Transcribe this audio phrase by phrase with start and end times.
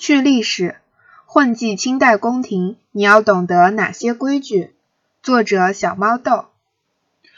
[0.00, 0.76] 去历史，
[1.26, 4.72] 混迹清代宫廷，你要懂得哪些规矩？
[5.22, 6.46] 作者小猫豆。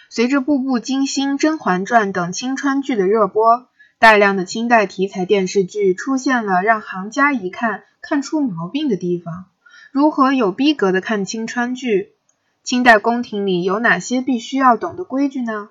[0.08, 3.66] 随着《步步惊心》《甄嬛传》等清川剧的热播，
[3.98, 9.46] 大量的清代题材电视剧出现了让行家一看看出毛病的地方。
[9.90, 12.12] 如何有逼格的看清川剧？
[12.62, 15.70] 清代宫廷里有哪些必须要懂的规矩呢？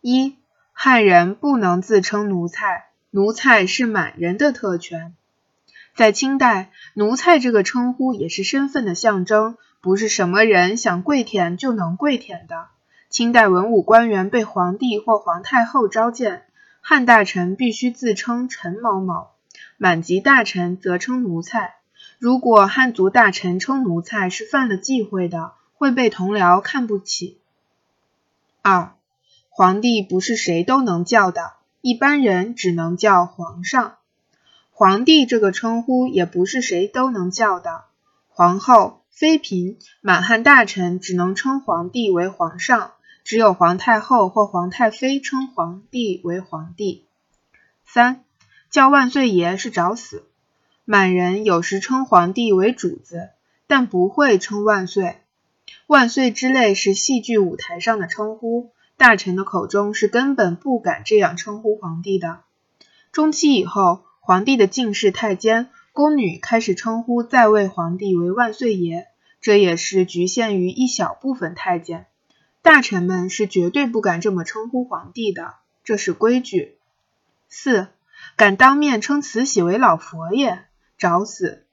[0.00, 0.36] 一、
[0.72, 5.16] 汉人不能自称奴才，奴才是满人的特权。
[5.94, 12.66] 在清代，奴才这个称呼也是身份的象征，不是什么人想跪舔就能跪舔的。
[13.10, 16.46] 清代文武官员被皇帝或皇太后召见，
[16.80, 19.28] 汉大臣必须自称陈某某，
[19.76, 21.76] 满级大臣则称奴才。
[22.18, 27.38] 如果汉族大臣称奴才是犯了忌讳的，会被同僚看不起。
[28.62, 28.94] 二，
[29.48, 33.94] 皇帝不是谁都能叫的，一般人只能叫皇上。
[34.76, 37.84] 皇帝这个称呼也不是谁都能叫的，
[38.26, 42.90] 皇后、妃嫔、满汉大臣只能称皇帝为皇上，
[43.22, 47.04] 只有皇太后或皇太妃称皇帝为皇帝。
[47.84, 48.24] 三
[48.68, 50.24] 叫万岁爷是找死，
[50.84, 53.28] 满人有时称皇帝为主子，
[53.68, 55.18] 但不会称万岁。
[55.86, 62.40] 万岁之类是戏剧舞台上的称呼，大臣的口中是根本不敢这样称呼皇帝的。
[63.12, 64.02] 中期以后。
[64.26, 69.04] 皇帝的近侍太监、宫女开始称呼在位皇帝为万岁爷，
[69.42, 72.06] 这也是局限于一小部分太监。
[72.62, 76.78] 大臣们是绝对不敢这么称呼皇帝的，这是规矩。
[77.50, 77.88] 四，
[78.34, 80.64] 敢当面称慈禧为老佛爷，
[80.96, 81.66] 找死。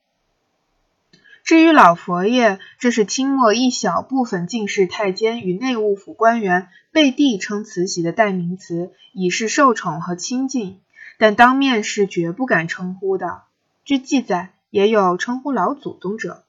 [1.45, 10.81] 至于老佛爷，这是清末一小部分进士太监与内务府官员背地称慈禧的代名词，以示受宠和亲近。
[11.21, 13.43] 但当面是绝不敢称呼的。
[13.85, 16.41] 据记载，也有称呼老祖宗者。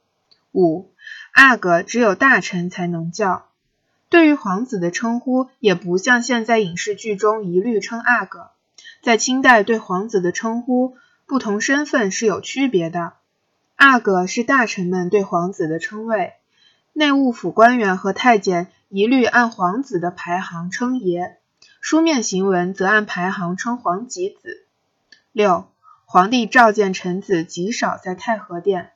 [0.51, 0.91] 五
[1.33, 3.45] 阿哥只有大臣才能叫。
[4.09, 8.53] 对于皇子的称呼，也不像现在影视剧中一律称阿哥。
[9.03, 13.13] 在清代，对皇子的称呼，不同身份是有区别的。
[13.77, 16.33] 阿哥是大臣们对皇子的称谓，
[16.95, 21.37] 内务府官员和太监一律按皇子的排行称爷。
[21.83, 24.62] 书面行文则按排行称皇吉子。
[25.33, 25.67] 六，
[26.05, 28.91] 皇帝召见臣子极少在太和殿。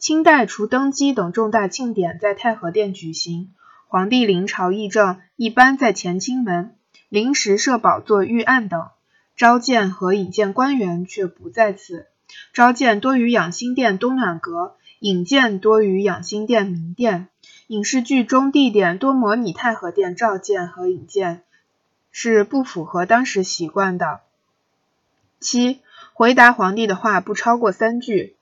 [0.00, 3.54] 清代除登基等重大庆典在太和殿举行，
[3.86, 6.74] 皇帝临朝议政一般在乾清门
[7.08, 8.88] 临时设宝座御案等。
[9.36, 12.06] 召见和引荐官员却不在此。
[12.52, 17.28] 召见多于养心殿东暖阁，引荐多于养心殿明殿。
[17.68, 21.44] 影视剧中地点多模拟太和殿召见和引荐。
[22.10, 24.22] 是不符合当时习惯的。
[25.46, 25.78] 七，
[26.12, 28.34] 回答皇帝的话不超过三句。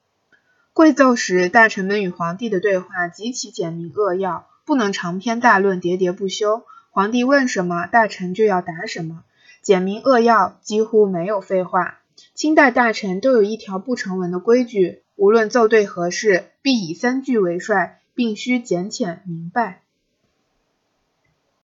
[0.72, 6.62] 跪奏时，大臣们与皇帝的对话极其简明扼要，不能长篇大论、喋喋不休。
[6.90, 9.22] 皇帝问什么，大臣就要答什么，
[9.60, 11.98] 简明扼要，几乎没有废话。
[12.32, 19.82] 清代大臣都有一条不成文的规矩：无论奏对何事，必以三句为帅，并须简浅明白。